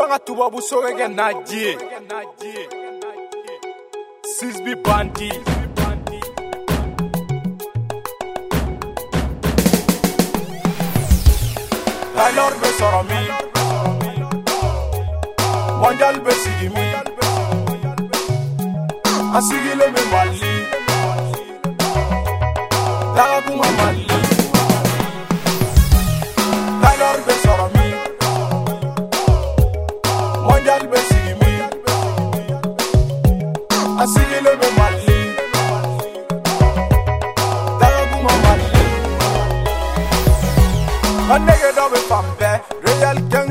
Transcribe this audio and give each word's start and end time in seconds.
fanga 0.00 0.18
tubabu 0.26 0.58
sogɛkɛ 0.68 1.06
n'a 1.16 1.26
ji 1.46 1.60
ye 1.66 1.74
sisbi 4.34 4.72
bandi 4.84 5.28
taylor 12.16 12.52
bɛ 12.60 12.68
sɔrɔ 12.78 13.00
min 13.10 13.26
mɔnjali 15.80 16.20
bɛ 16.26 16.32
sigi 16.42 16.68
min 16.74 16.90
a 19.36 19.38
sigilen 19.48 19.90
bɛ 19.94 19.99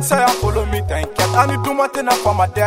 saya 0.09 0.25
follow 0.41 0.65
me 0.65 0.81
t'inquiète 0.89 1.35
ani 1.37 1.55
duma 1.63 1.85
tɛna 1.93 2.11
fama 2.23 2.47
dɛ 2.47 2.65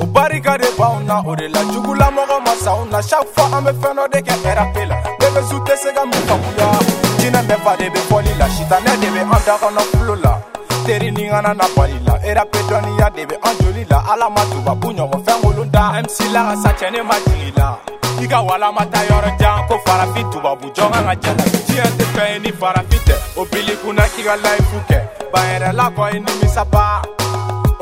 o 0.00 0.06
barika 0.06 0.56
de 0.58 0.68
b'anw 0.78 1.02
na 1.06 1.18
o 1.26 1.34
de 1.34 1.48
la 1.48 1.58
jugulamɔgɔ 1.74 2.36
ma 2.44 2.54
sa 2.54 2.70
anw 2.78 2.86
na 2.92 3.02
chaque 3.02 3.26
fois 3.34 3.50
an 3.50 3.64
bɛ 3.66 3.72
fɛn 3.82 3.98
dɔ 3.98 4.04
de 4.12 4.18
kɛ 4.22 4.54
rap 4.54 4.76
la 4.86 4.96
bebezu 5.18 5.56
tɛ 5.66 5.74
se 5.74 5.90
ka 5.92 6.04
min 6.06 6.22
faamuya 6.28 6.66
jinɛ 7.18 7.40
mɛnfa 7.50 7.72
de 7.80 7.86
bɛ 7.90 8.00
fɔli 8.08 8.32
la 8.38 8.46
sitanɛ 8.54 8.92
de 9.02 9.06
bɛ 9.10 9.22
an 9.26 9.42
da 9.46 9.54
kɔnɔ 9.58 9.82
kulo 9.90 10.14
la 10.22 10.38
teri 10.86 11.10
ni 11.10 11.26
ŋana 11.26 11.50
na 11.58 11.66
bali 11.74 11.98
la 12.06 12.14
rap 12.36 12.50
dɔnniya 12.70 13.06
de 13.16 13.22
bɛ 13.26 13.36
an 13.50 13.54
joli 13.58 13.84
la 13.90 13.98
ala 14.12 14.30
ma 14.30 14.42
tubabu 14.46 14.92
ɲɔgɔn 14.94 15.24
fɛn 15.26 15.42
wolon 15.42 15.70
da 15.72 15.98
mc 15.98 16.16
la 16.32 16.40
ka 16.46 16.54
sa 16.62 16.70
cɛni 16.78 17.02
ma 17.04 17.16
jigi 17.26 17.50
la 17.58 17.76
i 18.22 18.26
ka 18.28 18.38
walama 18.46 18.86
ta 18.86 19.00
yɔrɔ 19.02 19.30
jan 19.40 19.66
ko 19.66 19.74
farafin 19.84 20.30
tubabu 20.30 20.68
jɔn 20.72 20.92
kan 20.92 21.04
ka 21.10 21.14
jala 21.26 21.42
diɲɛ 21.42 21.86
tɛ 21.98 22.04
fɛn 22.14 22.32
ye 22.32 22.38
ni 22.38 22.52
farafin 22.52 23.00
tɛ 23.04 23.14
o 23.40 23.44
bili 23.50 23.74
kunna 23.82 24.06
k'i 24.14 24.22
ka 24.24 24.36
layifu 24.36 24.78
kɛ 24.86 25.07
banyɛrɛ 25.32 25.70
la 25.78 25.86
ko 25.96 26.02
i 26.16 26.18
nimisa 26.26 26.62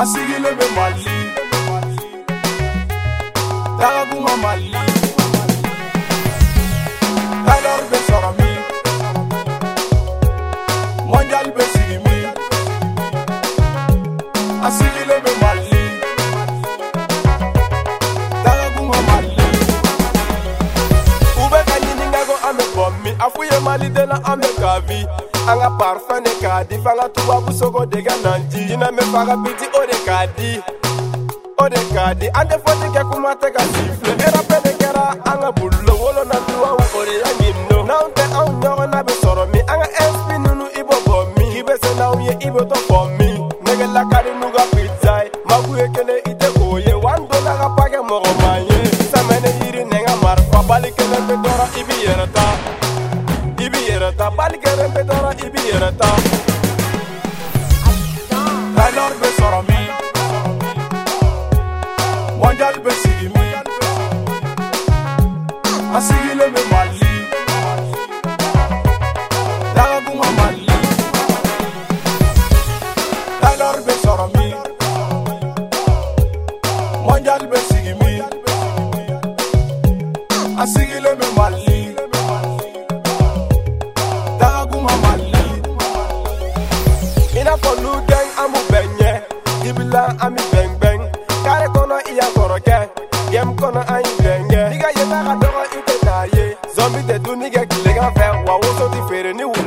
a 0.00 0.04
sigilen 0.12 0.54
bɛ 0.60 0.68
mali. 0.76 1.15
asilileme 14.66 15.30
mali 15.42 15.78
dagaguma 18.44 18.96
mali 19.08 19.46
ube 21.44 21.60
ka 21.68 21.76
ɲiningako 21.84 22.34
an 22.48 22.54
be 22.58 22.64
bɔmi 22.76 23.10
a 23.24 23.26
fu 23.34 23.40
ye 23.50 23.58
malidena 23.66 24.16
an 24.30 24.40
be 24.42 24.48
kavi 24.62 25.00
an 25.50 25.58
ka 25.62 25.68
parfɛn 25.80 26.20
ne 26.24 26.32
k'a 26.42 26.64
di 26.68 26.76
fan 26.84 26.96
ka 27.02 27.06
tubabu 27.14 27.52
sogo 27.58 27.82
de 27.92 27.98
ka 28.06 28.14
nanji 28.24 28.60
jinɛ 28.68 28.88
me 28.96 29.02
fa 29.12 29.20
ka 29.28 29.36
biti 29.44 29.66
o 29.70 29.82
de 29.90 29.98
k'a 30.06 30.18
di 30.36 30.50
o 31.62 31.68
de 31.74 31.80
k'a 31.94 32.08
di 32.20 32.26
an 32.38 32.46
tɛ 32.50 32.56
fɔti 32.64 32.86
kɛ 32.94 33.02
kuma 33.10 33.32
tɛ 33.40 33.48
ka 33.54 33.62
sifile 33.72 34.24
erapɛ 34.30 34.56
de 34.66 34.72
kɛra 34.82 35.06
an 35.30 35.36
ka 35.42 35.50
bululo 35.58 35.94
wolo 36.02 36.22
na 36.26 36.38
duwaw 36.46 36.74
o 36.74 37.04
de 37.06 37.16
la 37.22 37.30
ɲinno 37.38 37.76
n'anw 37.88 38.08
tɛ 38.16 38.24
anw 38.40 38.50
ɲɔgɔn 38.62 38.90
na 38.90 39.02
be 39.04 39.14
makuekene 45.50 46.14
ite 46.30 46.48
koye 46.58 46.94
wan 47.04 47.20
dɔ 47.28 47.36
daga 47.46 47.66
pakɛ 47.76 47.98
mɔgɔ 48.08 48.30
ma 48.42 48.50
ye 48.68 48.78
samɛnɛ 49.10 49.50
yiri 49.60 49.82
nɛŋa 49.92 50.14
marifa 50.22 50.58
balikɛrɛn 50.68 51.22
bɛ 51.28 51.34
dɔrɔ 51.44 51.64
i 51.78 51.82
bi 51.88 51.94
yɛrɛ 52.04 52.26
ta 52.36 52.46
i 53.64 53.68
bi 53.72 53.80
yɛrɛ 53.88 54.08
ta 54.18 54.26
balikɛrɛn 54.38 54.90
bɛ 54.94 55.02
dɔrɔ 55.08 55.90
ta 56.00 56.10
hundred 77.16 77.42
bẹ́sì 77.50 77.76
mi 78.00 78.12
asígilé 80.62 81.10
mi 81.20 81.26
mà 81.36 81.46
lé 81.50 81.78
dágún 84.40 84.82
mà 84.86 84.92
mà 85.04 85.12
lé 85.32 85.42
iná 87.40 87.54
pọ̀lú 87.62 87.90
dẹ́n 88.08 88.26
amú 88.42 88.60
bẹ̀yẹ 88.72 89.12
ibìlà 89.68 90.02
àmì 90.24 90.42
bẹ̀ngbẹ̀ng 90.52 91.02
kárí 91.44 91.66
kọ́nà 91.74 91.96
ìyá 92.12 92.26
kọ̀rọ̀ 92.36 92.58
kẹ́ 92.68 92.80
yẹm 93.34 93.48
kọ́nà 93.60 93.80
àyìn 93.94 94.16
bẹ̀ngẹ́ 94.24 94.62
nígbà 94.70 94.88
yẹn 94.98 95.08
náà 95.10 95.22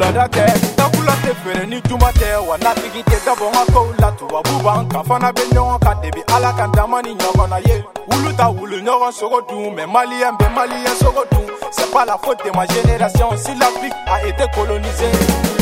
sɛnɛ 0.09 0.27
tɛ 0.33 0.45
takula 0.75 1.13
tɛ 1.23 1.31
feere 1.43 1.65
ni 1.69 1.81
juma 1.87 2.09
tɛ 2.13 2.41
wa 2.47 2.57
natigi 2.57 3.01
tɛ 3.09 3.17
dabɔ 3.25 3.45
n 3.47 3.53
ka 3.53 3.65
kow 3.73 3.85
la 4.01 4.09
tubabu 4.17 4.63
b'an 4.63 4.89
kan 4.89 5.03
fana 5.05 5.31
bɛ 5.31 5.43
ɲɔgɔn 5.53 5.79
kan 5.83 5.97
debi 6.01 6.21
ala 6.35 6.51
ka 6.57 6.67
dama 6.73 7.01
ni 7.03 7.13
ɲɔgɔn 7.13 7.49
na 7.49 7.57
ye 7.57 7.83
wulu 8.09 8.35
ta 8.35 8.49
wulu 8.51 8.77
ɲɔgɔn 8.81 9.11
sogo 9.13 9.41
dun 9.47 9.75
mɛ 9.77 9.85
maliyɛn 9.93 10.35
bɛ 10.39 10.47
maliyɛn 10.55 10.95
sogo 11.01 11.23
dun 11.31 11.45
c'est 11.71 11.91
pas 11.91 12.05
la 12.05 12.17
faute 12.17 12.43
de 12.43 12.51
ma 12.55 12.65
génération 12.65 13.29
si 13.37 13.53
l'afrique 13.53 13.93
a 14.07 14.25
été 14.27 14.45
colonisée 14.57 15.57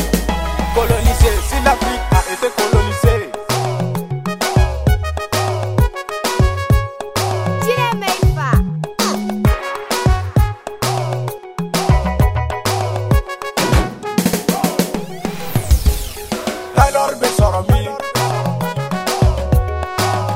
El 16.90 16.94
menor 17.16 17.54
a 17.54 17.62
mí, 17.70 17.86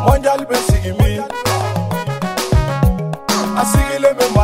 Mueñal 0.02 0.44
ve 0.46 0.56
sigue 0.68 0.92
mí, 0.92 1.18
Así 3.56 3.78
que 3.78 3.98
le 4.00 4.12
vemos, 4.12 4.41